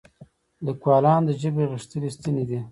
لیکوالان 0.65 1.21
د 1.25 1.29
ژبې 1.41 1.63
غښتلي 1.71 2.09
ستني 2.15 2.43
دي. 2.49 2.59